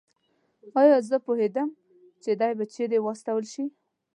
[0.81, 1.69] ایا زه پوهېدم
[2.23, 3.65] چې دی به چېرې واستول شي؟